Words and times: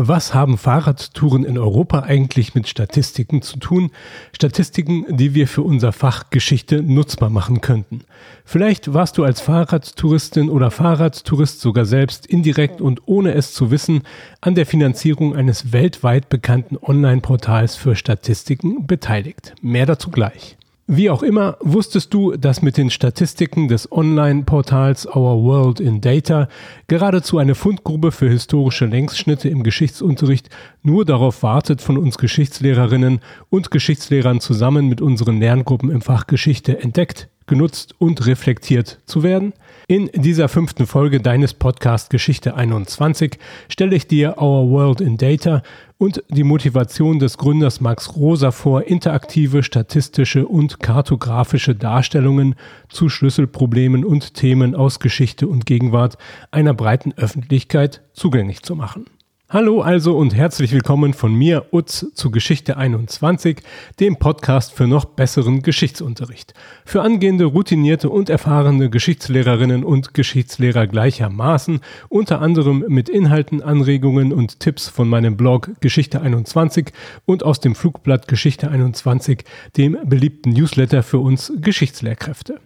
Was 0.00 0.32
haben 0.32 0.58
Fahrradtouren 0.58 1.42
in 1.42 1.58
Europa 1.58 2.04
eigentlich 2.04 2.54
mit 2.54 2.68
Statistiken 2.68 3.42
zu 3.42 3.58
tun? 3.58 3.90
Statistiken, 4.32 5.04
die 5.08 5.34
wir 5.34 5.48
für 5.48 5.62
unser 5.62 5.90
Fach 5.90 6.30
Geschichte 6.30 6.84
nutzbar 6.84 7.30
machen 7.30 7.60
könnten. 7.60 8.02
Vielleicht 8.44 8.94
warst 8.94 9.18
du 9.18 9.24
als 9.24 9.40
Fahrradtouristin 9.40 10.50
oder 10.50 10.70
Fahrradtourist 10.70 11.60
sogar 11.60 11.84
selbst 11.84 12.26
indirekt 12.26 12.80
und 12.80 13.02
ohne 13.06 13.34
es 13.34 13.52
zu 13.52 13.72
wissen 13.72 14.02
an 14.40 14.54
der 14.54 14.66
Finanzierung 14.66 15.34
eines 15.34 15.72
weltweit 15.72 16.28
bekannten 16.28 16.76
Online-Portals 16.80 17.74
für 17.74 17.96
Statistiken 17.96 18.86
beteiligt. 18.86 19.56
Mehr 19.62 19.86
dazu 19.86 20.12
gleich. 20.12 20.56
Wie 20.90 21.10
auch 21.10 21.22
immer, 21.22 21.58
wusstest 21.60 22.14
du, 22.14 22.32
dass 22.32 22.62
mit 22.62 22.78
den 22.78 22.88
Statistiken 22.88 23.68
des 23.68 23.92
Online-Portals 23.92 25.06
Our 25.06 25.44
World 25.44 25.80
in 25.80 26.00
Data 26.00 26.48
geradezu 26.86 27.36
eine 27.36 27.54
Fundgrube 27.54 28.10
für 28.10 28.30
historische 28.30 28.86
Längsschnitte 28.86 29.50
im 29.50 29.64
Geschichtsunterricht 29.64 30.48
nur 30.82 31.04
darauf 31.04 31.42
wartet, 31.42 31.82
von 31.82 31.98
uns 31.98 32.16
Geschichtslehrerinnen 32.16 33.20
und 33.50 33.70
Geschichtslehrern 33.70 34.40
zusammen 34.40 34.88
mit 34.88 35.02
unseren 35.02 35.40
Lerngruppen 35.40 35.90
im 35.90 36.00
Fach 36.00 36.26
Geschichte 36.26 36.80
entdeckt, 36.80 37.28
genutzt 37.46 37.94
und 37.98 38.24
reflektiert 38.26 39.00
zu 39.04 39.22
werden? 39.22 39.52
In 39.88 40.10
dieser 40.14 40.48
fünften 40.48 40.86
Folge 40.86 41.20
deines 41.20 41.52
Podcast 41.52 42.08
Geschichte 42.08 42.54
21 42.54 43.38
stelle 43.68 43.94
ich 43.94 44.06
dir 44.06 44.38
Our 44.38 44.70
World 44.70 45.02
in 45.02 45.18
Data 45.18 45.62
und 45.98 46.22
die 46.28 46.44
Motivation 46.44 47.18
des 47.18 47.38
Gründers 47.38 47.80
Max 47.80 48.14
Rosa 48.16 48.52
vor, 48.52 48.84
interaktive, 48.84 49.64
statistische 49.64 50.46
und 50.46 50.78
kartografische 50.80 51.74
Darstellungen 51.74 52.54
zu 52.88 53.08
Schlüsselproblemen 53.08 54.04
und 54.04 54.34
Themen 54.34 54.76
aus 54.76 55.00
Geschichte 55.00 55.48
und 55.48 55.66
Gegenwart 55.66 56.16
einer 56.52 56.72
breiten 56.72 57.12
Öffentlichkeit 57.16 58.02
zugänglich 58.12 58.62
zu 58.62 58.76
machen. 58.76 59.06
Hallo 59.50 59.80
also 59.80 60.14
und 60.14 60.34
herzlich 60.34 60.72
willkommen 60.72 61.14
von 61.14 61.34
mir, 61.34 61.68
Utz, 61.72 62.04
zu 62.12 62.30
Geschichte 62.30 62.76
21, 62.76 63.62
dem 63.98 64.16
Podcast 64.16 64.74
für 64.74 64.86
noch 64.86 65.06
besseren 65.06 65.62
Geschichtsunterricht. 65.62 66.52
Für 66.84 67.00
angehende, 67.00 67.46
routinierte 67.46 68.10
und 68.10 68.28
erfahrene 68.28 68.90
Geschichtslehrerinnen 68.90 69.84
und 69.84 70.12
Geschichtslehrer 70.12 70.86
gleichermaßen, 70.86 71.80
unter 72.10 72.42
anderem 72.42 72.84
mit 72.88 73.08
Inhalten, 73.08 73.62
Anregungen 73.62 74.34
und 74.34 74.60
Tipps 74.60 74.90
von 74.90 75.08
meinem 75.08 75.38
Blog 75.38 75.70
Geschichte 75.80 76.20
21 76.20 76.92
und 77.24 77.42
aus 77.42 77.58
dem 77.58 77.74
Flugblatt 77.74 78.28
Geschichte 78.28 78.70
21, 78.70 79.44
dem 79.78 79.96
beliebten 80.04 80.50
Newsletter 80.50 81.02
für 81.02 81.20
uns 81.20 81.54
Geschichtslehrkräfte. 81.56 82.60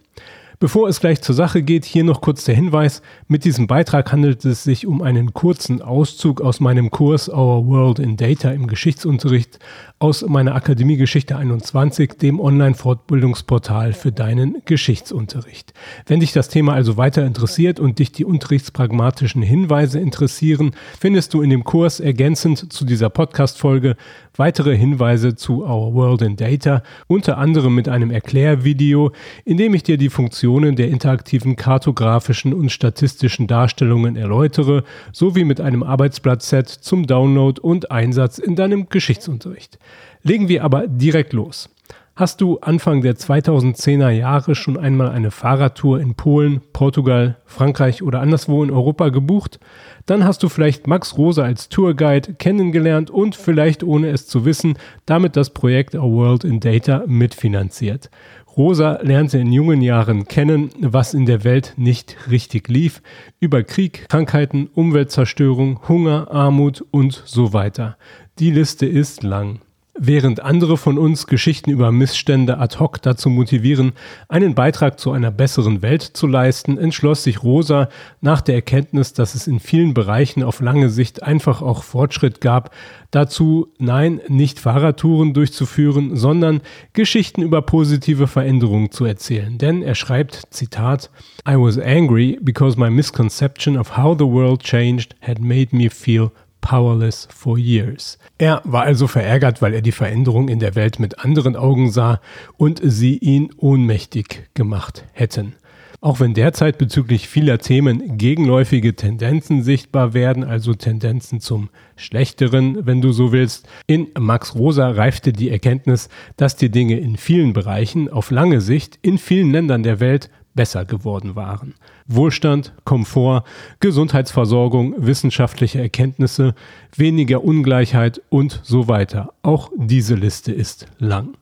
Bevor 0.63 0.87
es 0.87 1.01
gleich 1.01 1.21
zur 1.21 1.35
Sache 1.35 1.61
geht, 1.61 1.83
hier 1.83 2.05
noch 2.05 2.21
kurz 2.21 2.45
der 2.45 2.55
Hinweis. 2.55 3.01
Mit 3.27 3.43
diesem 3.43 3.67
Beitrag 3.67 4.13
handelt 4.13 4.45
es 4.45 4.63
sich 4.63 4.87
um 4.87 5.01
einen 5.01 5.33
kurzen 5.33 5.81
Auszug 5.81 6.39
aus 6.39 6.61
meinem 6.61 6.89
Kurs 6.89 7.27
Our 7.27 7.67
World 7.67 7.99
in 7.99 8.15
Data 8.15 8.49
im 8.49 8.67
Geschichtsunterricht 8.67 9.59
aus 9.99 10.25
meiner 10.25 10.55
Akademie 10.55 10.95
Geschichte 10.95 11.35
21, 11.35 12.17
dem 12.17 12.39
Online-Fortbildungsportal 12.39 13.91
für 13.91 14.13
deinen 14.13 14.61
Geschichtsunterricht. 14.63 15.73
Wenn 16.05 16.21
dich 16.21 16.31
das 16.31 16.47
Thema 16.47 16.73
also 16.73 16.95
weiter 16.95 17.25
interessiert 17.25 17.81
und 17.81 17.99
dich 17.99 18.13
die 18.13 18.23
unterrichtspragmatischen 18.23 19.41
Hinweise 19.41 19.99
interessieren, 19.99 20.71
findest 20.97 21.33
du 21.33 21.41
in 21.41 21.49
dem 21.49 21.65
Kurs 21.65 21.99
ergänzend 21.99 22.71
zu 22.71 22.85
dieser 22.85 23.09
Podcast-Folge 23.09 23.97
weitere 24.35 24.75
Hinweise 24.77 25.35
zu 25.35 25.63
Our 25.63 25.93
World 25.93 26.21
in 26.21 26.35
Data, 26.35 26.83
unter 27.07 27.37
anderem 27.37 27.75
mit 27.75 27.87
einem 27.87 28.11
Erklärvideo, 28.11 29.11
in 29.45 29.57
dem 29.57 29.73
ich 29.73 29.83
dir 29.83 29.97
die 29.97 30.09
Funktionen 30.53 30.75
der 30.75 30.89
interaktiven 30.89 31.55
kartografischen 31.55 32.53
und 32.53 32.71
statistischen 32.71 33.47
Darstellungen 33.47 34.15
erläutere, 34.15 34.83
sowie 35.11 35.45
mit 35.45 35.59
einem 35.59 35.81
Arbeitsblattset 35.81 36.69
zum 36.69 37.07
Download 37.07 37.59
und 37.59 37.89
Einsatz 37.89 38.37
in 38.37 38.55
deinem 38.55 38.87
Geschichtsunterricht. 38.87 39.79
Legen 40.21 40.49
wir 40.49 40.63
aber 40.63 40.85
direkt 40.85 41.33
los. 41.33 41.69
Hast 42.15 42.41
du 42.41 42.59
Anfang 42.59 43.01
der 43.01 43.15
2010er 43.15 44.11
Jahre 44.11 44.53
schon 44.53 44.77
einmal 44.77 45.09
eine 45.09 45.31
Fahrradtour 45.31 45.99
in 45.99 46.13
Polen, 46.13 46.61
Portugal, 46.71 47.37
Frankreich 47.47 48.03
oder 48.03 48.21
anderswo 48.21 48.63
in 48.63 48.69
Europa 48.69 49.09
gebucht? 49.09 49.59
Dann 50.05 50.23
hast 50.23 50.43
du 50.43 50.49
vielleicht 50.49 50.85
Max 50.85 51.17
Rosa 51.17 51.41
als 51.41 51.69
Tourguide 51.69 52.35
kennengelernt 52.35 53.09
und 53.09 53.35
vielleicht 53.35 53.81
ohne 53.83 54.09
es 54.11 54.27
zu 54.27 54.45
wissen, 54.45 54.77
damit 55.07 55.35
das 55.35 55.49
Projekt 55.49 55.95
A 55.95 56.03
World 56.03 56.43
in 56.43 56.59
Data 56.59 57.03
mitfinanziert. 57.07 58.11
Rosa 58.55 58.99
lernte 59.01 59.39
in 59.39 59.51
jungen 59.51 59.81
Jahren 59.81 60.27
kennen, 60.27 60.69
was 60.79 61.15
in 61.15 61.25
der 61.25 61.43
Welt 61.43 61.73
nicht 61.75 62.15
richtig 62.29 62.67
lief, 62.67 63.01
über 63.39 63.63
Krieg, 63.63 64.07
Krankheiten, 64.09 64.69
Umweltzerstörung, 64.75 65.87
Hunger, 65.87 66.29
Armut 66.29 66.85
und 66.91 67.23
so 67.25 67.53
weiter. 67.53 67.97
Die 68.37 68.51
Liste 68.51 68.85
ist 68.85 69.23
lang. 69.23 69.61
Während 69.95 70.39
andere 70.39 70.75
von 70.77 70.97
uns 70.97 71.27
Geschichten 71.27 71.69
über 71.69 71.91
Missstände 71.91 72.57
ad 72.57 72.79
hoc 72.79 72.99
dazu 73.03 73.29
motivieren, 73.29 73.91
einen 74.27 74.55
Beitrag 74.55 74.99
zu 74.99 75.11
einer 75.11 75.29
besseren 75.29 75.83
Welt 75.83 76.01
zu 76.01 76.25
leisten, 76.25 76.79
entschloss 76.79 77.21
sich 77.21 77.43
Rosa 77.43 77.89
nach 78.19 78.41
der 78.41 78.55
Erkenntnis, 78.55 79.13
dass 79.13 79.35
es 79.35 79.45
in 79.45 79.59
vielen 79.59 79.93
Bereichen 79.93 80.41
auf 80.41 80.61
lange 80.61 80.89
Sicht 80.89 81.21
einfach 81.21 81.61
auch 81.61 81.83
Fortschritt 81.83 82.41
gab, 82.41 82.73
dazu, 83.11 83.67
nein, 83.77 84.19
nicht 84.27 84.59
Fahrradtouren 84.59 85.35
durchzuführen, 85.35 86.15
sondern 86.15 86.61
Geschichten 86.93 87.43
über 87.43 87.61
positive 87.61 88.25
Veränderungen 88.25 88.89
zu 88.89 89.05
erzählen. 89.05 89.59
Denn 89.59 89.83
er 89.83 89.93
schreibt, 89.93 90.47
Zitat, 90.49 91.11
I 91.47 91.53
was 91.53 91.77
angry 91.77 92.39
because 92.41 92.79
my 92.79 92.89
misconception 92.89 93.77
of 93.77 93.95
how 93.95 94.17
the 94.17 94.25
world 94.25 94.63
changed 94.63 95.15
had 95.21 95.39
made 95.39 95.67
me 95.71 95.91
feel 95.91 96.31
powerless 96.63 97.27
for 97.29 97.59
years. 97.59 98.17
Er 98.39 98.61
war 98.63 98.83
also 98.83 99.05
verärgert, 99.07 99.61
weil 99.61 99.75
er 99.75 99.81
die 99.81 99.91
Veränderung 99.91 100.47
in 100.47 100.59
der 100.59 100.73
Welt 100.73 100.97
mit 100.97 101.19
anderen 101.19 101.55
Augen 101.55 101.91
sah 101.91 102.19
und 102.57 102.81
sie 102.81 103.17
ihn 103.17 103.51
ohnmächtig 103.57 104.49
gemacht 104.55 105.03
hätten. 105.11 105.53
Auch 106.01 106.19
wenn 106.19 106.33
derzeit 106.33 106.77
bezüglich 106.77 107.29
vieler 107.29 107.59
Themen 107.59 108.17
gegenläufige 108.17 108.93
Tendenzen 108.93 109.63
sichtbar 109.63 110.13
werden, 110.13 110.43
also 110.43 110.73
Tendenzen 110.73 111.39
zum 111.39 111.69
Schlechteren, 111.95 112.85
wenn 112.85 112.99
du 112.99 113.13
so 113.13 113.31
willst, 113.31 113.69
in 113.87 114.07
Max 114.19 114.55
Rosa 114.55 114.89
reifte 114.89 115.31
die 115.31 115.49
Erkenntnis, 115.49 116.09
dass 116.35 116.57
die 116.57 116.69
Dinge 116.69 116.99
in 116.99 117.15
vielen 117.15 117.53
Bereichen 117.53 118.09
auf 118.09 118.31
lange 118.31 118.59
Sicht 118.59 118.99
in 119.01 119.17
vielen 119.17 119.51
Ländern 119.51 119.83
der 119.83 120.01
Welt 120.01 120.29
besser 120.55 120.85
geworden 120.85 121.35
waren. 121.35 121.75
Wohlstand, 122.07 122.73
Komfort, 122.83 123.43
Gesundheitsversorgung, 123.79 124.95
wissenschaftliche 124.97 125.79
Erkenntnisse, 125.79 126.55
weniger 126.95 127.43
Ungleichheit 127.43 128.21
und 128.29 128.59
so 128.63 128.87
weiter. 128.87 129.33
Auch 129.41 129.71
diese 129.75 130.15
Liste 130.15 130.51
ist 130.51 130.87
lang. 130.99 131.35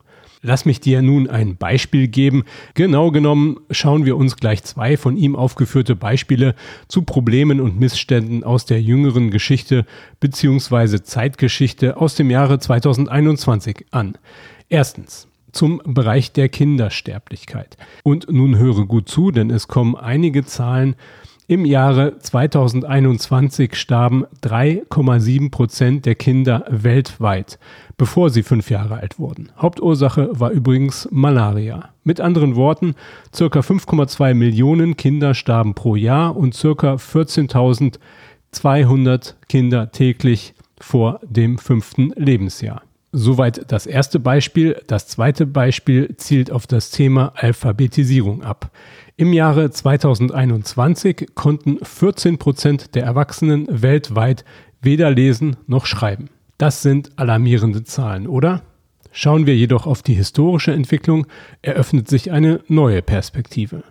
Lass 0.44 0.66
mich 0.66 0.80
dir 0.80 1.04
nun 1.04 1.30
ein 1.30 1.56
Beispiel 1.56 2.08
geben. 2.08 2.46
Genau 2.74 3.12
genommen 3.12 3.60
schauen 3.70 4.06
wir 4.06 4.18
uns 4.18 4.38
gleich 4.38 4.64
zwei 4.64 4.98
von 4.98 5.16
ihm 5.16 5.36
aufgeführte 5.36 5.96
Beispiele 5.96 6.56
zu 6.88 7.04
Problemen 7.04 7.62
und 7.62 7.80
Missständen 7.80 8.44
aus 8.44 8.66
der 8.66 8.82
jüngeren 8.82 9.30
Geschichte 9.30 9.86
bzw. 10.20 11.04
Zeitgeschichte 11.04 11.98
aus 11.98 12.16
dem 12.16 12.32
Jahre 12.32 12.58
2021 12.58 13.86
an. 13.92 14.18
Erstens 14.68 15.28
zum 15.52 15.82
Bereich 15.86 16.32
der 16.32 16.50
Kindersterblichkeit. 16.50 17.78
Und 18.04 18.32
nun 18.32 18.58
höre 18.58 18.86
gut 18.86 19.10
zu, 19.10 19.32
denn 19.32 19.50
es 19.50 19.68
kommen 19.68 19.96
einige 19.96 20.46
Zahlen. 20.46 20.96
Im 21.52 21.66
Jahre 21.66 22.18
2021 22.18 23.76
starben 23.76 24.24
3,7 24.42 25.52
Prozent 25.52 26.06
der 26.06 26.16
Kinder 26.16 26.64
weltweit, 26.70 27.60
bevor 27.98 28.30
sie 28.30 28.44
fünf 28.44 28.70
Jahre 28.70 29.00
alt 29.00 29.20
wurden. 29.20 29.52
Hauptursache 29.58 30.30
war 30.32 30.52
übrigens 30.52 31.10
Malaria. 31.12 31.90
Mit 32.06 32.22
anderen 32.22 32.56
Worten, 32.56 32.96
circa 33.36 33.60
5,2 33.60 34.34
Millionen 34.34 34.96
Kinder 34.96 35.34
starben 35.34 35.74
pro 35.74 35.98
Jahr 35.98 36.38
und 36.38 36.54
circa 36.54 36.94
14.200 36.94 39.34
Kinder 39.50 39.92
täglich 39.92 40.54
vor 40.80 41.20
dem 41.24 41.58
fünften 41.58 42.14
Lebensjahr. 42.16 42.82
Soweit 43.14 43.70
das 43.72 43.88
erste 43.88 44.20
Beispiel. 44.20 44.82
Das 44.88 45.08
zweite 45.08 45.46
Beispiel 45.46 46.16
zielt 46.16 46.50
auf 46.50 46.66
das 46.66 46.92
Thema 46.92 47.34
Alphabetisierung 47.36 48.42
ab. 48.42 48.72
Im 49.18 49.34
Jahre 49.34 49.70
2021 49.70 51.28
konnten 51.36 51.84
14 51.84 52.38
Prozent 52.38 52.96
der 52.96 53.04
Erwachsenen 53.04 53.68
weltweit 53.70 54.46
weder 54.82 55.12
lesen 55.12 55.58
noch 55.68 55.86
schreiben. 55.86 56.30
Das 56.58 56.82
sind 56.82 57.12
alarmierende 57.18 57.84
Zahlen, 57.84 58.28
oder? 58.28 58.64
Schauen 59.12 59.46
wir 59.46 59.58
jedoch 59.58 59.88
auf 59.88 60.04
die 60.04 60.14
historische 60.14 60.72
Entwicklung, 60.72 61.28
eröffnet 61.62 62.08
sich 62.08 62.32
eine 62.32 62.62
neue 62.68 63.02
Perspektive. 63.02 63.84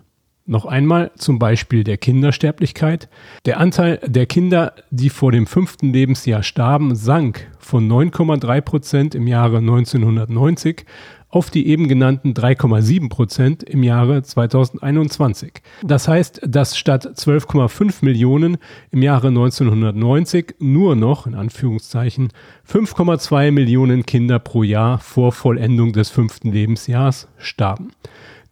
Noch 0.51 0.65
einmal 0.65 1.11
zum 1.15 1.39
Beispiel 1.39 1.85
der 1.85 1.95
Kindersterblichkeit. 1.95 3.07
Der 3.45 3.61
Anteil 3.61 4.01
der 4.05 4.25
Kinder, 4.25 4.73
die 4.89 5.09
vor 5.09 5.31
dem 5.31 5.47
fünften 5.47 5.93
Lebensjahr 5.93 6.43
starben, 6.43 6.93
sank 6.93 7.47
von 7.57 7.89
9,3 7.89 8.59
Prozent 8.59 9.15
im 9.15 9.27
Jahre 9.27 9.59
1990 9.59 10.85
auf 11.29 11.51
die 11.51 11.67
eben 11.67 11.87
genannten 11.87 12.33
3,7 12.33 13.07
Prozent 13.07 13.63
im 13.63 13.81
Jahre 13.81 14.23
2021. 14.23 15.53
Das 15.83 16.09
heißt, 16.09 16.41
dass 16.45 16.77
statt 16.77 17.05
12,5 17.05 18.03
Millionen 18.03 18.57
im 18.91 19.03
Jahre 19.03 19.29
1990 19.29 20.55
nur 20.59 20.97
noch, 20.97 21.27
in 21.27 21.35
Anführungszeichen, 21.35 22.27
5,2 22.69 23.51
Millionen 23.51 24.05
Kinder 24.05 24.39
pro 24.39 24.63
Jahr 24.63 24.99
vor 24.99 25.31
Vollendung 25.31 25.93
des 25.93 26.09
fünften 26.09 26.51
Lebensjahrs 26.51 27.29
starben. 27.37 27.93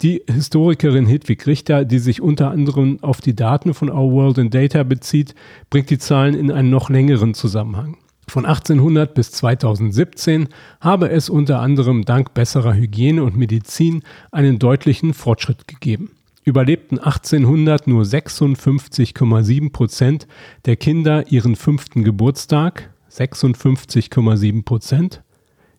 Die 0.01 0.21
Historikerin 0.31 1.05
Hedwig 1.07 1.45
Richter, 1.45 1.83
die 1.83 1.99
sich 1.99 2.21
unter 2.21 2.51
anderem 2.51 2.99
auf 3.01 3.19
die 3.19 3.35
Daten 3.35 3.73
von 3.73 3.89
Our 3.89 4.13
World 4.13 4.37
in 4.37 4.49
Data 4.49 4.83
bezieht, 4.83 5.35
bringt 5.69 5.89
die 5.89 5.97
Zahlen 5.97 6.35
in 6.35 6.51
einen 6.51 6.69
noch 6.69 6.89
längeren 6.89 7.33
Zusammenhang. 7.33 7.97
Von 8.25 8.45
1800 8.45 9.13
bis 9.13 9.31
2017 9.31 10.47
habe 10.79 11.09
es 11.09 11.29
unter 11.29 11.59
anderem 11.59 12.05
dank 12.05 12.33
besserer 12.33 12.75
Hygiene 12.75 13.21
und 13.21 13.35
Medizin 13.35 14.03
einen 14.31 14.57
deutlichen 14.57 15.13
Fortschritt 15.13 15.67
gegeben. 15.67 16.11
Überlebten 16.45 16.97
1800 16.99 17.87
nur 17.87 18.03
56,7 18.03 19.73
Prozent 19.73 20.27
der 20.63 20.77
Kinder 20.77 21.29
ihren 21.29 21.57
fünften 21.57 22.05
Geburtstag, 22.05 22.89
56,7 23.11 24.63
Prozent, 24.63 25.23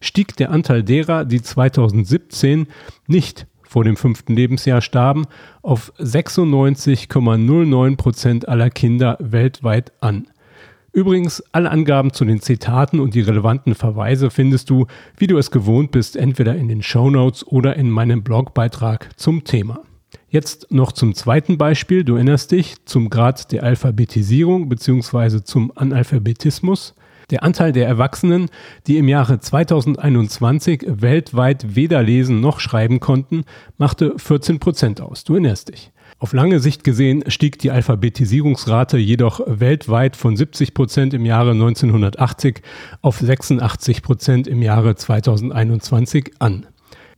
stieg 0.03 0.37
der 0.37 0.51
Anteil 0.51 0.83
derer, 0.83 1.25
die 1.25 1.41
2017 1.41 2.67
nicht 3.07 3.47
vor 3.71 3.85
dem 3.85 3.97
fünften 3.97 4.35
Lebensjahr 4.35 4.81
starben, 4.81 5.27
auf 5.63 5.93
96,09 6.01 7.97
Prozent 7.97 8.49
aller 8.49 8.69
Kinder 8.69 9.17
weltweit 9.21 9.93
an. 10.01 10.27
Übrigens, 10.93 11.41
alle 11.53 11.71
Angaben 11.71 12.13
zu 12.13 12.25
den 12.25 12.41
Zitaten 12.41 12.99
und 12.99 13.15
die 13.15 13.21
relevanten 13.21 13.77
Verweise 13.77 14.31
findest 14.31 14.71
du, 14.71 14.89
wie 15.17 15.29
du 15.29 15.39
es 15.39 15.53
gewohnt 15.53 15.93
bist, 15.93 16.17
entweder 16.17 16.57
in 16.57 16.67
den 16.67 16.83
Show 16.83 17.11
Notes 17.11 17.47
oder 17.47 17.77
in 17.77 17.91
meinem 17.91 18.25
Blogbeitrag 18.25 19.09
zum 19.17 19.45
Thema. 19.45 19.83
Jetzt 20.29 20.73
noch 20.73 20.91
zum 20.91 21.15
zweiten 21.15 21.57
Beispiel. 21.57 22.03
Du 22.03 22.17
erinnerst 22.17 22.51
dich 22.51 22.75
zum 22.87 23.09
Grad 23.09 23.53
der 23.53 23.63
Alphabetisierung 23.63 24.69
bzw. 24.69 25.45
zum 25.45 25.71
Analphabetismus. 25.77 26.97
Der 27.31 27.45
Anteil 27.45 27.73
der 27.73 27.87
Erwachsenen, 27.87 28.51
die 28.87 28.99
im 28.99 29.07
Jahre 29.07 29.39
2021 29.39 30.85
weltweit 30.87 31.77
weder 31.77 32.03
lesen 32.03 32.41
noch 32.41 32.59
schreiben 32.59 32.99
konnten, 32.99 33.45
machte 33.79 34.15
14 34.17 34.59
Prozent 34.59 35.01
aus. 35.01 35.23
Du 35.23 35.35
erinnerst 35.35 35.69
dich. 35.69 35.93
Auf 36.19 36.33
lange 36.33 36.59
Sicht 36.59 36.83
gesehen 36.83 37.25
stieg 37.29 37.59
die 37.61 37.71
Alphabetisierungsrate 37.71 38.99
jedoch 38.99 39.41
weltweit 39.47 40.17
von 40.17 40.37
70 40.37 40.75
Prozent 40.75 41.15
im 41.15 41.25
Jahre 41.25 41.53
1980 41.53 42.63
auf 43.01 43.19
86 43.19 44.03
Prozent 44.03 44.47
im 44.49 44.61
Jahre 44.61 44.97
2021 44.97 46.33
an. 46.41 46.67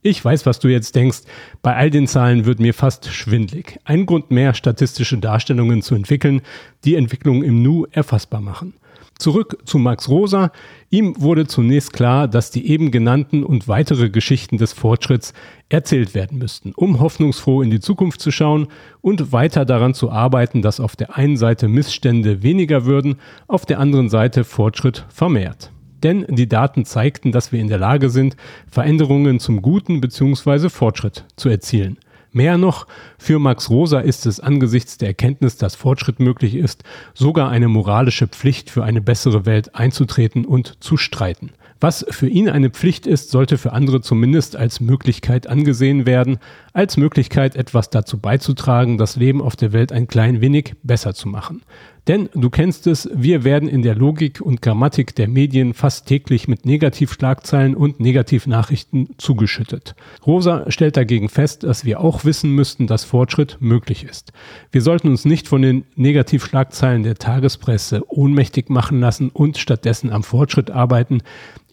Ich 0.03 0.23
weiß, 0.23 0.45
was 0.45 0.59
du 0.59 0.67
jetzt 0.67 0.95
denkst. 0.95 1.21
Bei 1.61 1.75
all 1.75 1.89
den 1.89 2.07
Zahlen 2.07 2.45
wird 2.45 2.59
mir 2.59 2.73
fast 2.73 3.07
schwindlig. 3.07 3.79
Ein 3.85 4.05
Grund 4.05 4.31
mehr, 4.31 4.53
statistische 4.53 5.17
Darstellungen 5.17 5.81
zu 5.81 5.95
entwickeln, 5.95 6.41
die 6.83 6.95
Entwicklung 6.95 7.41
im 7.41 7.63
Nu 7.63 7.85
erfassbar 7.89 8.41
machen. 8.41 8.73
Zurück 9.19 9.57
zu 9.65 9.77
Max 9.77 10.09
Rosa. 10.09 10.51
Ihm 10.89 11.15
wurde 11.19 11.47
zunächst 11.47 11.93
klar, 11.93 12.27
dass 12.27 12.51
die 12.51 12.67
eben 12.67 12.91
genannten 12.91 13.43
und 13.43 13.67
weitere 13.67 14.09
Geschichten 14.09 14.57
des 14.57 14.73
Fortschritts 14.73 15.33
erzählt 15.69 16.13
werden 16.13 16.37
müssten, 16.37 16.73
um 16.75 16.99
hoffnungsfroh 16.99 17.61
in 17.61 17.69
die 17.69 17.79
Zukunft 17.79 18.21
zu 18.21 18.31
schauen 18.31 18.67
und 19.01 19.31
weiter 19.31 19.65
daran 19.65 19.93
zu 19.93 20.11
arbeiten, 20.11 20.61
dass 20.61 20.79
auf 20.79 20.95
der 20.95 21.15
einen 21.15 21.37
Seite 21.37 21.67
Missstände 21.67 22.43
weniger 22.43 22.85
würden, 22.85 23.15
auf 23.47 23.65
der 23.65 23.79
anderen 23.79 24.09
Seite 24.09 24.43
Fortschritt 24.43 25.05
vermehrt. 25.09 25.71
Denn 26.03 26.25
die 26.27 26.49
Daten 26.49 26.83
zeigten, 26.83 27.31
dass 27.31 27.51
wir 27.51 27.61
in 27.61 27.69
der 27.69 27.77
Lage 27.77 28.09
sind, 28.09 28.35
Veränderungen 28.69 29.39
zum 29.39 29.61
Guten 29.61 30.01
bzw. 30.01 30.67
Fortschritt 30.69 31.25
zu 31.37 31.47
erzielen. 31.47 31.97
Mehr 32.33 32.57
noch, 32.57 32.87
für 33.19 33.37
Max 33.37 33.69
Rosa 33.69 33.99
ist 33.99 34.25
es 34.25 34.39
angesichts 34.39 34.97
der 34.97 35.09
Erkenntnis, 35.09 35.55
dass 35.55 35.75
Fortschritt 35.75 36.19
möglich 36.19 36.55
ist, 36.55 36.83
sogar 37.13 37.49
eine 37.49 37.67
moralische 37.67 38.27
Pflicht 38.27 38.71
für 38.71 38.83
eine 38.83 39.01
bessere 39.01 39.45
Welt 39.45 39.75
einzutreten 39.75 40.43
und 40.43 40.83
zu 40.83 40.97
streiten. 40.97 41.51
Was 41.79 42.05
für 42.09 42.27
ihn 42.27 42.49
eine 42.49 42.69
Pflicht 42.69 43.05
ist, 43.05 43.29
sollte 43.29 43.57
für 43.57 43.73
andere 43.73 44.01
zumindest 44.01 44.55
als 44.55 44.79
Möglichkeit 44.79 45.47
angesehen 45.47 46.05
werden, 46.07 46.39
als 46.71 46.97
Möglichkeit 46.97 47.55
etwas 47.55 47.89
dazu 47.89 48.17
beizutragen, 48.17 48.97
das 48.97 49.15
Leben 49.15 49.41
auf 49.41 49.55
der 49.55 49.73
Welt 49.73 49.91
ein 49.91 50.07
klein 50.07 50.41
wenig 50.41 50.75
besser 50.81 51.13
zu 51.13 51.27
machen. 51.27 51.61
Denn 52.07 52.27
du 52.33 52.49
kennst 52.49 52.85
es, 52.87 53.09
wir 53.13 53.45
werden 53.45 53.69
in 53.69 53.81
der 53.81 53.95
Logik 53.95 54.41
und 54.41 54.61
Grammatik 54.61 55.15
der 55.15 55.29
Medien 55.29 55.73
fast 55.73 56.05
täglich 56.05 56.49
mit 56.49 56.65
Negativschlagzeilen 56.65 57.75
und 57.75 58.01
Negativnachrichten 58.01 59.15
zugeschüttet. 59.17 59.95
Rosa 60.25 60.69
stellt 60.69 60.97
dagegen 60.97 61.29
fest, 61.29 61.63
dass 61.63 61.85
wir 61.85 62.01
auch 62.01 62.25
wissen 62.25 62.51
müssten, 62.51 62.87
dass 62.87 63.05
Fortschritt 63.05 63.57
möglich 63.61 64.03
ist. 64.03 64.33
Wir 64.71 64.81
sollten 64.81 65.07
uns 65.07 65.23
nicht 65.23 65.47
von 65.47 65.61
den 65.61 65.85
Negativschlagzeilen 65.95 67.03
der 67.03 67.15
Tagespresse 67.15 68.03
ohnmächtig 68.09 68.69
machen 68.69 68.99
lassen 68.99 69.29
und 69.29 69.57
stattdessen 69.57 70.11
am 70.11 70.23
Fortschritt 70.23 70.71
arbeiten, 70.71 71.21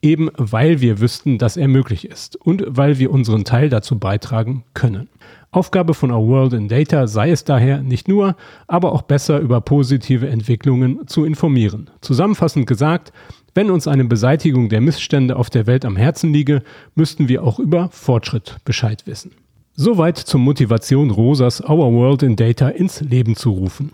eben 0.02 0.30
weil 0.36 0.80
wir 0.80 1.00
wüssten, 1.00 1.38
dass 1.38 1.56
er 1.56 1.68
möglich 1.68 2.08
ist 2.08 2.36
und 2.36 2.64
weil 2.66 2.98
wir 2.98 3.10
unseren 3.10 3.44
Teil 3.44 3.68
dazu 3.68 3.98
beitragen 3.98 4.64
können. 4.74 5.08
Aufgabe 5.52 5.94
von 5.94 6.12
Our 6.12 6.28
World 6.28 6.52
in 6.52 6.68
Data 6.68 7.06
sei 7.08 7.30
es 7.30 7.44
daher, 7.44 7.82
nicht 7.82 8.06
nur, 8.06 8.36
aber 8.68 8.92
auch 8.92 9.02
besser 9.02 9.40
über 9.40 9.60
positive 9.60 10.28
Entwicklungen 10.28 11.06
zu 11.08 11.24
informieren. 11.24 11.90
Zusammenfassend 12.00 12.66
gesagt, 12.66 13.12
wenn 13.54 13.70
uns 13.70 13.88
eine 13.88 14.04
Beseitigung 14.04 14.68
der 14.68 14.80
Missstände 14.80 15.34
auf 15.34 15.50
der 15.50 15.66
Welt 15.66 15.84
am 15.84 15.96
Herzen 15.96 16.32
liege, 16.32 16.62
müssten 16.94 17.28
wir 17.28 17.42
auch 17.42 17.58
über 17.58 17.88
Fortschritt 17.90 18.58
Bescheid 18.64 19.06
wissen. 19.06 19.32
Soweit 19.74 20.18
zur 20.18 20.40
Motivation 20.40 21.10
Rosas 21.10 21.60
Our 21.62 21.92
World 21.92 22.22
in 22.22 22.36
Data 22.36 22.68
ins 22.68 23.00
Leben 23.00 23.34
zu 23.34 23.50
rufen. 23.50 23.92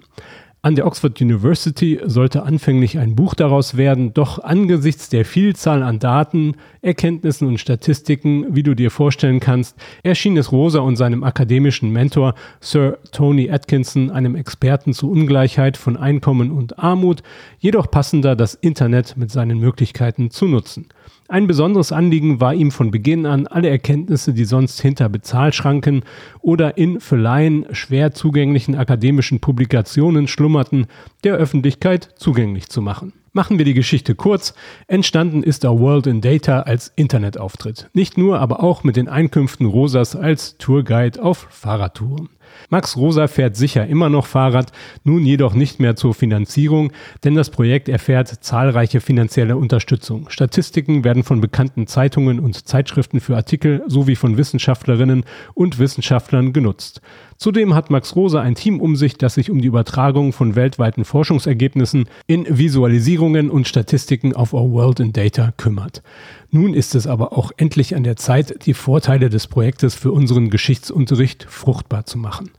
An 0.67 0.75
der 0.75 0.89
Oxford 0.89 1.21
University 1.21 2.01
sollte 2.07 2.43
anfänglich 2.43 2.99
ein 2.99 3.15
Buch 3.15 3.35
daraus 3.35 3.77
werden, 3.77 4.15
doch 4.15 4.43
angesichts 4.43 5.09
der 5.09 5.25
Vielzahl 5.25 5.85
an 5.85 6.01
Daten, 6.01 6.57
Erkenntnissen 6.83 7.47
und 7.47 7.61
Statistiken, 7.61 8.47
wie 8.57 8.65
du 8.65 8.75
dir 8.75 8.91
vorstellen 8.91 9.39
kannst, 9.39 9.77
erschien 10.03 10.37
es 10.37 10.51
Rosa 10.51 10.81
und 10.81 10.97
seinem 10.97 11.23
akademischen 11.23 11.93
Mentor 11.93 12.35
Sir 12.59 12.99
Tony 13.13 13.49
Atkinson, 13.49 14.11
einem 14.11 14.35
Experten 14.35 14.93
zu 14.93 15.09
Ungleichheit 15.09 15.77
von 15.77 15.97
Einkommen 15.97 16.51
und 16.51 16.81
Armut, 16.81 17.23
jedoch 17.61 17.89
passender, 17.89 18.35
das 18.35 18.55
Internet 18.55 19.17
mit 19.17 19.31
seinen 19.31 19.61
Möglichkeiten 19.61 20.33
zu 20.33 20.47
nutzen. 20.47 20.89
Ein 21.29 21.49
besonderes 21.49 21.91
Anliegen 21.91 22.41
war 22.41 22.55
ihm 22.55 22.71
von 22.71 22.93
Beginn 22.93 23.27
an, 23.27 23.49
alle 23.49 23.69
Erkenntnisse, 23.69 24.33
die 24.33 24.45
sonst 24.45 24.81
hinter 24.81 25.09
Bezahlschranken 25.09 26.05
oder 26.41 26.79
in 26.79 27.01
für 27.01 27.17
Laien 27.17 27.67
schwer 27.73 28.13
zugänglichen 28.13 28.77
akademischen 28.77 29.41
Publikationen 29.41 30.29
schlummerten, 30.57 30.87
der 31.25 31.35
Öffentlichkeit 31.35 32.15
zugänglich 32.17 32.69
zu 32.69 32.81
machen. 32.81 33.13
Machen 33.33 33.59
wir 33.59 33.67
die 33.67 33.75
Geschichte 33.75 34.15
kurz. 34.15 34.55
Entstanden 34.87 35.43
ist 35.43 35.67
Our 35.67 35.79
World 35.79 36.07
in 36.07 36.23
Data 36.23 36.61
als 36.61 36.91
Internetauftritt. 36.97 37.91
Nicht 37.93 38.17
nur, 38.17 38.41
aber 38.41 38.63
auch 38.63 38.83
mit 38.83 38.97
den 38.97 39.09
Einkünften 39.09 39.67
Rosas 39.67 40.17
als 40.17 40.57
Tourguide 40.57 41.23
auf 41.23 41.47
Fahrradtouren. 41.51 42.31
Max 42.71 42.97
Rosa 42.97 43.27
fährt 43.27 43.55
sicher 43.55 43.87
immer 43.87 44.09
noch 44.09 44.25
Fahrrad, 44.25 44.73
nun 45.05 45.27
jedoch 45.27 45.53
nicht 45.53 45.81
mehr 45.81 45.97
zur 45.97 46.15
Finanzierung, 46.15 46.93
denn 47.25 47.35
das 47.35 47.51
Projekt 47.51 47.91
erfährt 47.91 48.29
zahlreiche 48.29 49.01
finanzielle 49.01 49.59
Unterstützung. 49.59 50.31
Statistiken 50.31 51.05
werden 51.05 51.23
von 51.23 51.43
bekannten 51.43 51.87
Zeitungen 51.87 52.41
und 52.41 52.67
Zeitschriften 52.67 53.21
für 53.21 53.37
Artikel 53.37 53.83
sowie 53.87 54.17
von 54.17 54.39
Wissenschaftlerinnen 54.39 55.25
und 55.53 55.79
Wissenschaftlern 55.79 56.55
genutzt. 56.55 57.03
Zudem 57.39 57.75
hat 57.75 57.91
Max 57.91 58.17
Rosa 58.17 58.41
ein 58.41 58.55
Team 58.55 58.81
um 58.81 58.97
sich, 58.97 59.19
das 59.19 59.35
sich 59.35 59.51
um 59.51 59.61
die 59.61 59.69
Übertragung 59.69 60.33
von 60.33 60.55
weltweiten 60.55 61.05
Forschungsergebnissen 61.05 62.09
in 62.27 62.47
Visualisierungen 62.49 63.51
und 63.51 63.69
Statistiken 63.69 64.35
auf 64.35 64.55
Our 64.55 64.73
World 64.73 65.01
in 65.01 65.13
Data 65.13 65.53
kümmert. 65.57 66.03
Nun 66.51 66.73
ist 66.73 66.95
es 66.95 67.07
aber 67.07 67.37
auch 67.37 67.53
endlich 67.57 67.95
an 67.95 68.05
der 68.05 68.17
Zeit, 68.17 68.67
die 68.67 68.75
Vorteile 68.75 69.29
des 69.29 69.47
Projektes 69.47 69.95
für 69.95 70.13
unseren 70.13 70.49
Geschichtsunterricht 70.49 71.47
fruchtbar 71.49 72.07
zu 72.07 72.19
machen. 72.19 72.51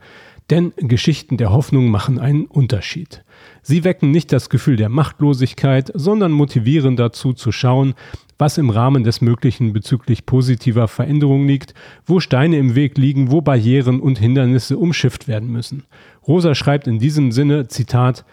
Denn 0.50 0.72
Geschichten 0.76 1.36
der 1.36 1.52
Hoffnung 1.52 1.90
machen 1.90 2.18
einen 2.18 2.46
Unterschied. 2.46 3.22
Sie 3.62 3.84
wecken 3.84 4.10
nicht 4.10 4.32
das 4.32 4.48
Gefühl 4.48 4.76
der 4.76 4.88
Machtlosigkeit, 4.88 5.92
sondern 5.94 6.32
motivieren 6.32 6.96
dazu 6.96 7.34
zu 7.34 7.52
schauen, 7.52 7.94
was 8.38 8.56
im 8.56 8.70
Rahmen 8.70 9.04
des 9.04 9.20
Möglichen 9.20 9.72
bezüglich 9.72 10.24
positiver 10.24 10.88
Veränderung 10.88 11.46
liegt, 11.46 11.74
wo 12.06 12.20
Steine 12.20 12.56
im 12.56 12.74
Weg 12.74 12.96
liegen, 12.96 13.30
wo 13.30 13.40
Barrieren 13.42 14.00
und 14.00 14.18
Hindernisse 14.18 14.78
umschifft 14.78 15.28
werden 15.28 15.50
müssen. 15.50 15.84
Rosa 16.26 16.54
schreibt 16.54 16.86
in 16.86 16.98
diesem 16.98 17.32
Sinne, 17.32 17.66
Zitat, 17.68 18.24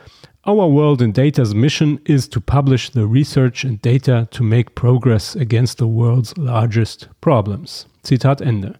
Our 0.47 0.71
World 0.71 1.01
in 1.01 1.11
Data's 1.11 1.55
mission 1.55 1.99
is 2.03 2.29
to 2.29 2.39
publish 2.39 2.91
the 2.91 3.01
research 3.01 3.65
and 3.65 3.83
data 3.83 4.25
to 4.25 4.43
make 4.43 4.75
progress 4.75 5.35
against 5.35 5.79
the 5.79 5.85
world's 5.85 6.37
largest 6.37 7.09
problems. 7.19 7.87
Zitat 8.03 8.41
Ende. 8.41 8.75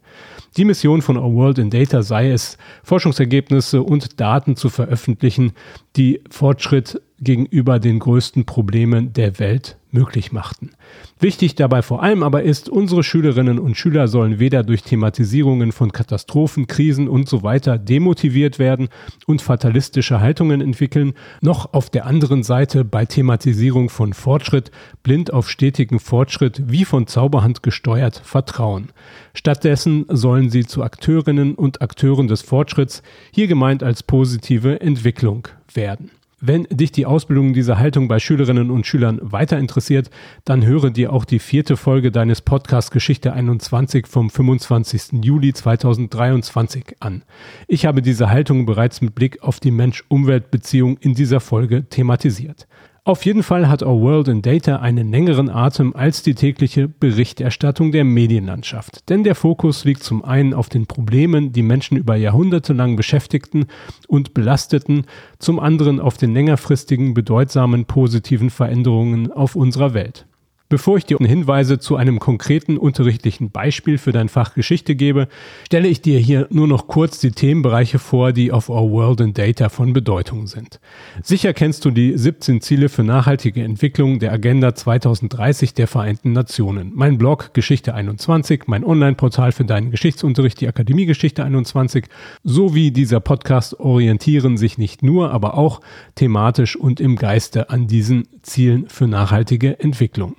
Die 0.58 0.64
Mission 0.64 1.02
von 1.02 1.18
Our 1.18 1.34
World 1.34 1.58
in 1.58 1.70
Data 1.70 2.02
sei 2.02 2.32
es, 2.32 2.58
Forschungsergebnisse 2.84 3.82
und 3.84 4.22
Daten 4.22 4.56
zu 4.56 4.70
veröffentlichen, 4.70 5.52
die 5.98 6.22
Fortschritt 6.30 7.02
gegenüber 7.20 7.80
den 7.80 8.00
größten 8.00 8.46
Problemen 8.46 9.14
der 9.14 9.40
Welt 9.40 9.78
möglich 9.96 10.34
machten. 10.34 10.72
Wichtig 11.20 11.56
dabei 11.56 11.82
vor 11.82 12.04
allem 12.04 12.22
aber 12.22 12.44
ist, 12.44 12.68
unsere 12.68 13.04
Schülerinnen 13.04 13.58
und 13.58 13.78
Schüler 13.78 14.10
sollen 14.10 14.38
weder 14.38 14.64
durch 14.64 14.84
Thematisierungen 14.84 15.72
von 15.72 15.94
Katastrophen, 15.94 16.68
Krisen 16.68 17.08
und 17.08 17.30
so 17.30 17.42
weiter 17.42 17.78
demotiviert 17.78 18.60
werden 18.60 18.90
und 19.26 19.42
fatalistische 19.42 20.20
Haltungen 20.20 20.60
entwickeln, 20.60 21.14
noch 21.42 21.74
auf 21.74 21.90
der 21.90 22.06
anderen 22.06 22.44
Seite 22.44 22.84
bei 22.84 23.06
Thematisierung 23.06 23.90
von 23.90 24.12
Fortschritt 24.12 24.70
blind 25.02 25.32
auf 25.32 25.50
stetigen 25.50 26.00
Fortschritt 26.00 26.64
wie 26.68 26.84
von 26.84 27.08
Zauberhand 27.08 27.64
gesteuert 27.64 28.22
vertrauen. 28.24 28.90
Stattdessen 29.34 30.06
sollen 30.10 30.50
sie 30.50 30.66
zu 30.66 30.84
Akteurinnen 30.84 31.56
und 31.56 31.82
Akteuren 31.82 32.28
des 32.28 32.42
Fortschritts, 32.42 33.02
hier 33.32 33.48
gemeint 33.48 33.82
als 33.82 34.04
positive 34.04 34.82
Entwicklung, 34.82 35.48
werden. 35.74 36.12
Wenn 36.48 36.68
dich 36.70 36.92
die 36.92 37.08
Ausbildung 37.08 37.54
dieser 37.54 37.80
Haltung 37.80 38.08
bei 38.08 38.20
Schülerinnen 38.20 38.70
und 38.70 38.86
Schülern 38.86 39.20
weiter 39.24 39.58
interessiert, 39.58 40.12
dann 40.44 40.64
höre 40.64 40.92
dir 40.92 41.12
auch 41.12 41.26
die 41.26 41.40
vierte 41.40 41.76
Folge 41.76 42.12
deines 42.12 42.44
Podcasts 42.44 42.92
Geschichte 42.92 43.34
21 43.34 44.06
vom 44.06 44.30
25. 44.30 45.24
Juli 45.24 45.54
2023 45.54 46.98
an. 47.00 47.24
Ich 47.68 47.88
habe 47.88 48.04
diese 48.04 48.30
Haltung 48.30 48.68
bereits 48.68 49.02
mit 49.02 49.16
Blick 49.16 49.42
auf 49.42 49.60
die 49.60 49.72
Mensch-Umwelt-Beziehung 49.72 50.98
in 51.00 51.16
dieser 51.16 51.40
Folge 51.40 51.90
thematisiert. 51.90 52.68
Auf 53.08 53.24
jeden 53.24 53.44
Fall 53.44 53.70
hat 53.70 53.84
Our 53.84 54.02
World 54.02 54.30
in 54.30 54.42
Data 54.42 54.78
einen 54.78 55.12
längeren 55.12 55.48
Atem 55.48 55.96
als 55.96 56.24
die 56.24 56.34
tägliche 56.34 56.88
Berichterstattung 56.88 57.92
der 57.92 58.04
Medienlandschaft. 58.04 59.08
Denn 59.10 59.24
der 59.24 59.36
Fokus 59.36 59.86
liegt 59.86 60.02
zum 60.02 60.26
einen 60.26 60.56
auf 60.56 60.70
den 60.70 60.88
Problemen, 60.88 61.52
die 61.52 61.62
Menschen 61.62 61.98
über 61.98 62.16
Jahrhunderte 62.16 62.74
lang 62.74 62.96
beschäftigten 62.96 63.68
und 64.08 64.34
belasteten, 64.34 65.06
zum 65.38 65.60
anderen 65.60 66.00
auf 66.00 66.18
den 66.18 66.34
längerfristigen, 66.34 67.14
bedeutsamen 67.14 67.86
positiven 67.86 68.50
Veränderungen 68.50 69.32
auf 69.32 69.56
unserer 69.56 69.94
Welt. 69.94 70.26
Bevor 70.68 70.98
ich 70.98 71.06
dir 71.06 71.20
Hinweise 71.20 71.78
zu 71.78 71.96
einem 71.96 72.18
konkreten 72.18 72.80
unterrichtlichen 72.80 73.52
Beispiel 73.52 74.00
für 74.00 74.12
dein 74.12 74.30
Fach 74.30 74.56
Geschichte 74.56 74.96
gebe, 74.96 75.28
stelle 75.64 75.88
ich 75.88 76.02
dir 76.02 76.18
hier 76.18 76.48
nur 76.50 76.68
noch 76.68 76.88
kurz 76.88 77.20
die 77.20 77.30
Themenbereiche 77.30 78.00
vor, 78.00 78.34
die 78.34 78.52
auf 78.52 78.70
Our 78.70 78.90
World 78.90 79.22
and 79.22 79.38
Data 79.38 79.70
von 79.70 79.94
Bedeutung 79.94 80.48
sind. 80.48 80.80
Sicher 81.22 81.54
kennst 81.54 81.86
du 81.86 81.92
die 81.92 82.18
17 82.18 82.62
Ziele 82.62 82.90
für 82.90 83.04
nachhaltige 83.04 83.64
Entwicklung 83.64 84.18
der 84.18 84.32
Agenda 84.32 84.74
2030 84.74 85.76
der 85.76 85.88
Vereinten 85.88 86.32
Nationen. 86.32 86.94
Mein 86.96 87.20
Blog 87.20 87.54
Geschichte 87.54 87.94
21, 87.94 88.64
mein 88.66 88.84
Online-Portal 88.84 89.52
für 89.52 89.66
deinen 89.66 89.92
Geschichtsunterricht, 89.92 90.60
die 90.62 90.68
Akademie 90.68 91.06
Geschichte 91.06 91.44
21, 91.44 92.06
sowie 92.44 92.90
dieser 92.90 93.20
Podcast 93.20 93.80
orientieren 93.80 94.58
sich 94.58 94.80
nicht 94.80 95.04
nur, 95.04 95.30
aber 95.30 95.60
auch 95.60 95.82
thematisch 96.16 96.76
und 96.76 97.00
im 97.00 97.18
Geiste 97.18 97.70
an 97.70 97.86
diesen 97.86 98.28
Zielen 98.42 98.90
für 98.90 99.08
nachhaltige 99.08 99.80
Entwicklung. 99.80 100.36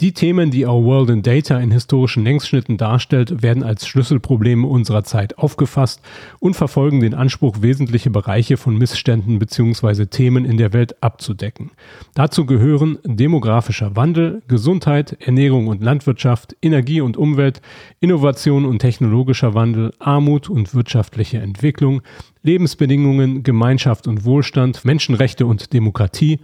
Die 0.00 0.12
Themen, 0.12 0.50
die 0.50 0.66
Our 0.66 0.84
World 0.84 1.08
in 1.08 1.22
Data 1.22 1.58
in 1.58 1.70
historischen 1.70 2.22
Längsschnitten 2.22 2.76
darstellt, 2.76 3.42
werden 3.42 3.62
als 3.62 3.86
Schlüsselprobleme 3.86 4.66
unserer 4.66 5.04
Zeit 5.04 5.38
aufgefasst 5.38 6.02
und 6.38 6.54
verfolgen 6.54 7.00
den 7.00 7.14
Anspruch, 7.14 7.62
wesentliche 7.62 8.10
Bereiche 8.10 8.58
von 8.58 8.76
Missständen 8.76 9.38
bzw. 9.38 10.04
Themen 10.04 10.44
in 10.44 10.58
der 10.58 10.74
Welt 10.74 11.02
abzudecken. 11.02 11.70
Dazu 12.14 12.44
gehören 12.44 12.98
demografischer 13.04 13.96
Wandel, 13.96 14.42
Gesundheit, 14.48 15.16
Ernährung 15.20 15.68
und 15.68 15.82
Landwirtschaft, 15.82 16.54
Energie 16.60 17.00
und 17.00 17.16
Umwelt, 17.16 17.62
Innovation 17.98 18.66
und 18.66 18.80
technologischer 18.80 19.54
Wandel, 19.54 19.94
Armut 19.98 20.50
und 20.50 20.74
wirtschaftliche 20.74 21.38
Entwicklung, 21.38 22.02
Lebensbedingungen, 22.42 23.42
Gemeinschaft 23.42 24.06
und 24.06 24.24
Wohlstand, 24.26 24.84
Menschenrechte 24.84 25.46
und 25.46 25.72
Demokratie, 25.72 26.40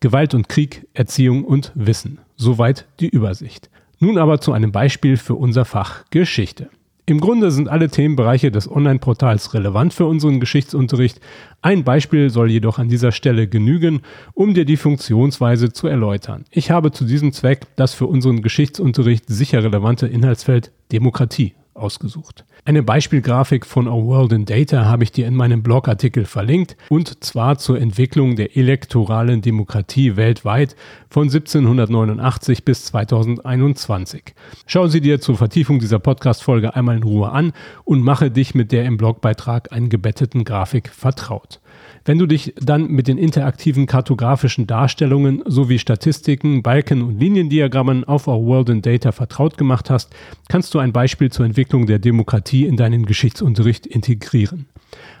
Gewalt 0.00 0.34
und 0.34 0.48
Krieg, 0.48 0.86
Erziehung 0.92 1.44
und 1.44 1.72
Wissen. 1.74 2.18
Soweit 2.36 2.86
die 3.00 3.08
Übersicht. 3.08 3.70
Nun 3.98 4.18
aber 4.18 4.40
zu 4.40 4.52
einem 4.52 4.72
Beispiel 4.72 5.16
für 5.16 5.34
unser 5.34 5.64
Fach 5.64 6.04
Geschichte. 6.10 6.68
Im 7.08 7.20
Grunde 7.20 7.50
sind 7.50 7.68
alle 7.68 7.88
Themenbereiche 7.88 8.50
des 8.50 8.70
Online-Portals 8.70 9.54
relevant 9.54 9.94
für 9.94 10.06
unseren 10.06 10.40
Geschichtsunterricht. 10.40 11.20
Ein 11.62 11.84
Beispiel 11.84 12.30
soll 12.30 12.50
jedoch 12.50 12.78
an 12.78 12.88
dieser 12.88 13.12
Stelle 13.12 13.46
genügen, 13.46 14.00
um 14.34 14.54
dir 14.54 14.64
die 14.64 14.76
Funktionsweise 14.76 15.72
zu 15.72 15.86
erläutern. 15.86 16.44
Ich 16.50 16.72
habe 16.72 16.90
zu 16.90 17.04
diesem 17.04 17.32
Zweck 17.32 17.68
das 17.76 17.94
für 17.94 18.06
unseren 18.06 18.42
Geschichtsunterricht 18.42 19.24
sicher 19.28 19.62
relevante 19.62 20.08
Inhaltsfeld 20.08 20.72
Demokratie 20.90 21.54
ausgesucht. 21.76 22.44
Eine 22.64 22.82
Beispielgrafik 22.82 23.64
von 23.64 23.86
Our 23.86 24.06
World 24.06 24.32
in 24.32 24.44
Data 24.44 24.84
habe 24.86 25.04
ich 25.04 25.12
dir 25.12 25.26
in 25.26 25.34
meinem 25.34 25.62
Blogartikel 25.62 26.24
verlinkt 26.24 26.76
und 26.88 27.22
zwar 27.22 27.58
zur 27.58 27.80
Entwicklung 27.80 28.36
der 28.36 28.56
elektoralen 28.56 29.42
Demokratie 29.42 30.16
weltweit 30.16 30.74
von 31.08 31.24
1789 31.24 32.64
bis 32.64 32.86
2021. 32.86 34.34
Schau 34.66 34.88
sie 34.88 35.00
dir 35.00 35.20
zur 35.20 35.36
Vertiefung 35.36 35.78
dieser 35.78 35.98
Podcast-Folge 35.98 36.74
einmal 36.74 36.96
in 36.96 37.02
Ruhe 37.02 37.30
an 37.30 37.52
und 37.84 38.02
mache 38.02 38.30
dich 38.30 38.54
mit 38.54 38.72
der 38.72 38.84
im 38.84 38.96
Blogbeitrag 38.96 39.72
eingebetteten 39.72 40.44
Grafik 40.44 40.88
vertraut. 40.88 41.60
Wenn 42.04 42.18
du 42.18 42.26
dich 42.26 42.54
dann 42.60 42.88
mit 42.88 43.08
den 43.08 43.18
interaktiven 43.18 43.86
kartografischen 43.86 44.68
Darstellungen 44.68 45.42
sowie 45.44 45.80
Statistiken, 45.80 46.62
Balken 46.62 47.02
und 47.02 47.18
Liniendiagrammen 47.18 48.04
auf 48.04 48.28
Our 48.28 48.46
World 48.46 48.68
in 48.68 48.80
Data 48.80 49.10
vertraut 49.10 49.58
gemacht 49.58 49.90
hast, 49.90 50.14
kannst 50.48 50.72
du 50.72 50.78
ein 50.78 50.92
Beispiel 50.92 51.32
zur 51.32 51.46
Entwicklung 51.66 51.86
der 51.86 51.98
Demokratie 51.98 52.64
in 52.64 52.76
deinen 52.76 53.06
Geschichtsunterricht 53.06 53.88
integrieren. 53.88 54.66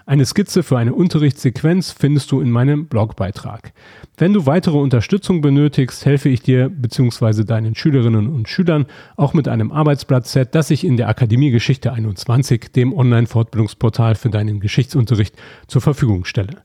Eine 0.06 0.24
Skizze 0.24 0.62
für 0.62 0.78
eine 0.78 0.94
Unterrichtssequenz 0.94 1.90
findest 1.90 2.30
du 2.30 2.40
in 2.40 2.52
meinem 2.52 2.86
Blogbeitrag. 2.86 3.72
Wenn 4.16 4.32
du 4.32 4.46
weitere 4.46 4.76
Unterstützung 4.76 5.40
benötigst, 5.40 6.06
helfe 6.06 6.28
ich 6.28 6.42
dir 6.42 6.68
bzw. 6.68 7.42
deinen 7.42 7.74
Schülerinnen 7.74 8.28
und 8.28 8.48
Schülern 8.48 8.86
auch 9.16 9.34
mit 9.34 9.48
einem 9.48 9.72
Arbeitsblattset, 9.72 10.54
das 10.54 10.70
ich 10.70 10.84
in 10.84 10.96
der 10.96 11.08
Akademie 11.08 11.50
Geschichte 11.50 11.92
21, 11.92 12.70
dem 12.70 12.92
Online-Fortbildungsportal 12.96 14.14
für 14.14 14.30
deinen 14.30 14.60
Geschichtsunterricht, 14.60 15.34
zur 15.66 15.82
Verfügung 15.82 16.26
stelle. 16.26 16.62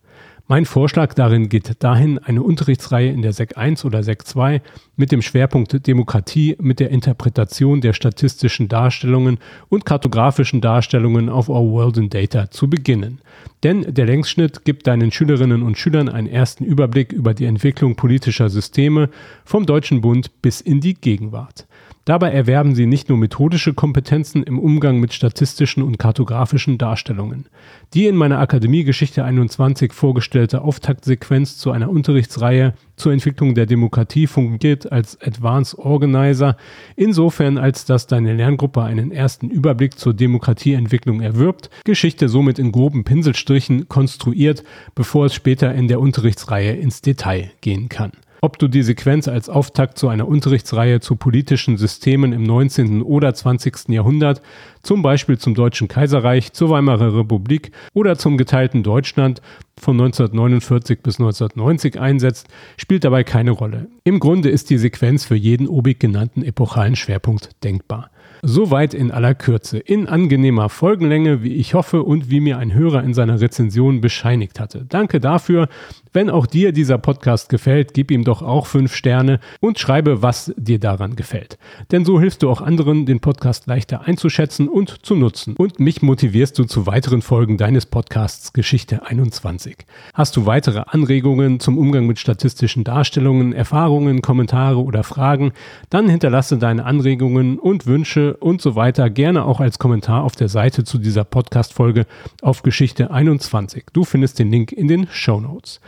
Mein 0.51 0.65
Vorschlag 0.65 1.13
darin 1.13 1.47
geht 1.47 1.81
dahin, 1.81 2.19
eine 2.19 2.43
Unterrichtsreihe 2.43 3.09
in 3.09 3.21
der 3.21 3.31
SEC 3.31 3.57
1 3.57 3.85
oder 3.85 4.03
SEC 4.03 4.27
2 4.27 4.61
mit 4.97 5.13
dem 5.13 5.21
Schwerpunkt 5.21 5.87
Demokratie 5.87 6.57
mit 6.59 6.81
der 6.81 6.89
Interpretation 6.89 7.79
der 7.79 7.93
statistischen 7.93 8.67
Darstellungen 8.67 9.37
und 9.69 9.85
kartografischen 9.85 10.59
Darstellungen 10.59 11.29
auf 11.29 11.47
Our 11.47 11.71
World 11.71 11.95
in 11.95 12.09
Data 12.09 12.51
zu 12.51 12.69
beginnen. 12.69 13.21
Denn 13.63 13.93
der 13.93 14.05
Längsschnitt 14.05 14.65
gibt 14.65 14.87
deinen 14.87 15.13
Schülerinnen 15.13 15.63
und 15.63 15.77
Schülern 15.77 16.09
einen 16.09 16.27
ersten 16.27 16.65
Überblick 16.65 17.13
über 17.13 17.33
die 17.33 17.45
Entwicklung 17.45 17.95
politischer 17.95 18.49
Systeme 18.49 19.09
vom 19.45 19.65
Deutschen 19.65 20.01
Bund 20.01 20.41
bis 20.41 20.59
in 20.59 20.81
die 20.81 20.95
Gegenwart. 20.95 21.65
Dabei 22.03 22.31
erwerben 22.31 22.73
sie 22.73 22.87
nicht 22.87 23.09
nur 23.09 23.17
methodische 23.19 23.75
Kompetenzen 23.75 24.41
im 24.41 24.57
Umgang 24.57 24.99
mit 24.99 25.13
statistischen 25.13 25.83
und 25.83 25.99
kartografischen 25.99 26.79
Darstellungen. 26.79 27.45
Die 27.93 28.07
in 28.07 28.15
meiner 28.15 28.39
Akademie 28.39 28.83
Geschichte 28.83 29.23
21 29.23 29.93
vorgestellte 29.93 30.61
Auftaktsequenz 30.61 31.57
zu 31.57 31.69
einer 31.69 31.91
Unterrichtsreihe 31.91 32.73
zur 32.95 33.13
Entwicklung 33.13 33.53
der 33.53 33.67
Demokratie 33.67 34.25
fungiert 34.25 34.91
als 34.91 35.21
Advanced 35.21 35.77
Organizer, 35.77 36.57
insofern 36.95 37.59
als 37.59 37.85
dass 37.85 38.07
deine 38.07 38.33
Lerngruppe 38.33 38.81
einen 38.81 39.11
ersten 39.11 39.49
Überblick 39.49 39.99
zur 39.99 40.15
Demokratieentwicklung 40.15 41.21
erwirbt, 41.21 41.69
Geschichte 41.83 42.29
somit 42.29 42.57
in 42.57 42.71
groben 42.71 43.03
Pinselstrichen 43.03 43.89
konstruiert, 43.89 44.63
bevor 44.95 45.27
es 45.27 45.35
später 45.35 45.73
in 45.75 45.87
der 45.87 45.99
Unterrichtsreihe 45.99 46.73
ins 46.73 47.01
Detail 47.01 47.51
gehen 47.61 47.89
kann. 47.89 48.11
Ob 48.43 48.57
du 48.57 48.67
die 48.67 48.81
Sequenz 48.81 49.27
als 49.27 49.49
Auftakt 49.49 49.99
zu 49.99 50.07
einer 50.07 50.27
Unterrichtsreihe 50.27 50.99
zu 50.99 51.15
politischen 51.15 51.77
Systemen 51.77 52.33
im 52.33 52.41
19. 52.41 53.03
oder 53.03 53.35
20. 53.35 53.89
Jahrhundert, 53.89 54.41
zum 54.81 55.03
Beispiel 55.03 55.37
zum 55.37 55.53
Deutschen 55.53 55.87
Kaiserreich, 55.87 56.51
zur 56.51 56.71
Weimarer 56.71 57.15
Republik 57.15 57.71
oder 57.93 58.17
zum 58.17 58.37
geteilten 58.37 58.81
Deutschland 58.81 59.43
von 59.77 59.93
1949 59.93 61.03
bis 61.03 61.19
1990 61.19 61.99
einsetzt, 61.99 62.47
spielt 62.77 63.03
dabei 63.03 63.23
keine 63.23 63.51
Rolle. 63.51 63.89
Im 64.05 64.19
Grunde 64.19 64.49
ist 64.49 64.71
die 64.71 64.79
Sequenz 64.79 65.23
für 65.23 65.35
jeden 65.35 65.67
obig 65.67 65.99
genannten 65.99 66.41
epochalen 66.41 66.95
Schwerpunkt 66.95 67.63
denkbar. 67.63 68.09
Soweit 68.43 68.95
in 68.95 69.11
aller 69.11 69.35
Kürze, 69.35 69.77
in 69.77 70.07
angenehmer 70.07 70.69
Folgenlänge, 70.69 71.43
wie 71.43 71.53
ich 71.53 71.75
hoffe 71.75 72.01
und 72.01 72.31
wie 72.31 72.39
mir 72.39 72.57
ein 72.57 72.73
Hörer 72.73 73.03
in 73.03 73.13
seiner 73.13 73.39
Rezension 73.39 74.01
bescheinigt 74.01 74.59
hatte. 74.59 74.83
Danke 74.89 75.19
dafür. 75.19 75.69
Wenn 76.13 76.29
auch 76.29 76.45
dir 76.45 76.73
dieser 76.73 76.97
Podcast 76.97 77.47
gefällt, 77.47 77.93
gib 77.93 78.11
ihm 78.11 78.25
doch 78.25 78.41
auch 78.41 78.65
fünf 78.65 78.93
Sterne 78.93 79.39
und 79.61 79.79
schreibe, 79.79 80.21
was 80.21 80.53
dir 80.57 80.77
daran 80.77 81.15
gefällt. 81.15 81.57
Denn 81.91 82.03
so 82.03 82.19
hilfst 82.19 82.43
du 82.43 82.49
auch 82.49 82.59
anderen, 82.59 83.05
den 83.05 83.21
Podcast 83.21 83.65
leichter 83.67 84.01
einzuschätzen 84.05 84.67
und 84.67 85.05
zu 85.05 85.15
nutzen. 85.15 85.55
Und 85.55 85.79
mich 85.79 86.01
motivierst 86.01 86.59
du 86.59 86.65
zu 86.65 86.85
weiteren 86.85 87.21
Folgen 87.21 87.57
deines 87.57 87.85
Podcasts 87.85 88.51
Geschichte 88.51 89.05
21. 89.05 89.77
Hast 90.13 90.35
du 90.35 90.45
weitere 90.45 90.83
Anregungen 90.85 91.61
zum 91.61 91.77
Umgang 91.77 92.07
mit 92.07 92.19
statistischen 92.19 92.83
Darstellungen, 92.83 93.53
Erfahrungen, 93.53 94.21
Kommentare 94.21 94.83
oder 94.83 95.03
Fragen, 95.03 95.53
dann 95.89 96.09
hinterlasse 96.09 96.57
deine 96.57 96.83
Anregungen 96.83 97.57
und 97.57 97.85
Wünsche 97.85 98.35
und 98.35 98.61
so 98.61 98.75
weiter 98.75 99.09
gerne 99.09 99.45
auch 99.45 99.61
als 99.61 99.79
Kommentar 99.79 100.25
auf 100.25 100.35
der 100.35 100.49
Seite 100.49 100.83
zu 100.83 100.97
dieser 100.97 101.23
Podcast-Folge 101.23 102.05
auf 102.41 102.63
Geschichte 102.63 103.11
21. 103.11 103.85
Du 103.93 104.03
findest 104.03 104.39
den 104.39 104.51
Link 104.51 104.73
in 104.73 104.89
den 104.89 105.07
Show 105.09 105.39
Notes. 105.39 105.79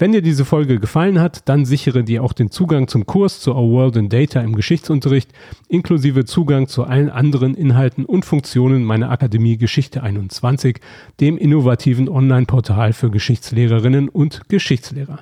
Wenn 0.00 0.12
dir 0.12 0.22
diese 0.22 0.46
Folge 0.46 0.80
gefallen 0.80 1.20
hat, 1.20 1.46
dann 1.46 1.66
sichere 1.66 2.02
dir 2.02 2.24
auch 2.24 2.32
den 2.32 2.50
Zugang 2.50 2.88
zum 2.88 3.04
Kurs 3.04 3.40
zu 3.40 3.54
Our 3.54 3.70
World 3.70 3.96
in 3.96 4.08
Data 4.08 4.40
im 4.40 4.56
Geschichtsunterricht, 4.56 5.30
inklusive 5.68 6.24
Zugang 6.24 6.68
zu 6.68 6.84
allen 6.84 7.10
anderen 7.10 7.54
Inhalten 7.54 8.06
und 8.06 8.24
Funktionen 8.24 8.82
meiner 8.82 9.10
Akademie 9.10 9.58
Geschichte 9.58 10.02
21, 10.02 10.80
dem 11.20 11.36
innovativen 11.36 12.08
Online-Portal 12.08 12.94
für 12.94 13.10
Geschichtslehrerinnen 13.10 14.08
und 14.08 14.48
Geschichtslehrer. 14.48 15.20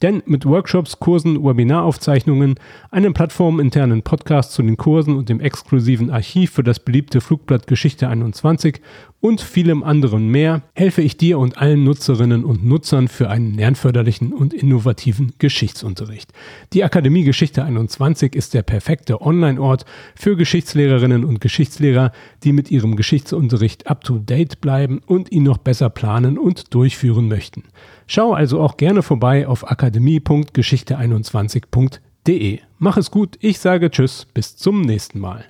Denn 0.00 0.22
mit 0.26 0.46
Workshops, 0.46 1.00
Kursen, 1.00 1.42
Webinaraufzeichnungen, 1.42 2.54
einem 2.92 3.14
plattforminternen 3.14 4.02
Podcast 4.02 4.52
zu 4.52 4.62
den 4.62 4.76
Kursen 4.76 5.16
und 5.16 5.28
dem 5.28 5.40
exklusiven 5.40 6.08
Archiv 6.08 6.52
für 6.52 6.62
das 6.62 6.78
beliebte 6.78 7.20
Flugblatt 7.20 7.66
Geschichte 7.66 8.06
21 8.06 8.80
und 9.20 9.40
vielem 9.40 9.82
anderen 9.82 10.28
mehr 10.28 10.62
helfe 10.74 11.02
ich 11.02 11.16
dir 11.16 11.38
und 11.38 11.58
allen 11.58 11.84
Nutzerinnen 11.84 12.44
und 12.44 12.64
Nutzern 12.64 13.08
für 13.08 13.30
einen 13.30 13.54
lernförderlichen 13.54 14.32
und 14.32 14.54
innovativen 14.54 15.34
Geschichtsunterricht. 15.38 16.32
Die 16.72 16.84
Akademie 16.84 17.24
Geschichte 17.24 17.64
21 17.64 18.34
ist 18.34 18.54
der 18.54 18.62
perfekte 18.62 19.20
Online-Ort 19.20 19.84
für 20.14 20.36
Geschichtslehrerinnen 20.36 21.24
und 21.24 21.40
Geschichtslehrer, 21.40 22.12
die 22.44 22.52
mit 22.52 22.70
ihrem 22.70 22.96
Geschichtsunterricht 22.96 23.86
up-to-date 23.86 24.60
bleiben 24.60 25.00
und 25.06 25.30
ihn 25.30 25.42
noch 25.42 25.58
besser 25.58 25.90
planen 25.90 26.38
und 26.38 26.72
durchführen 26.74 27.28
möchten. 27.28 27.64
Schau 28.06 28.32
also 28.32 28.60
auch 28.60 28.76
gerne 28.76 29.02
vorbei 29.02 29.46
auf 29.46 29.70
akademie.geschichte21.de. 29.70 32.60
Mach 32.78 32.96
es 32.96 33.10
gut, 33.10 33.36
ich 33.40 33.58
sage 33.58 33.90
Tschüss, 33.90 34.26
bis 34.32 34.56
zum 34.56 34.80
nächsten 34.80 35.20
Mal. 35.20 35.44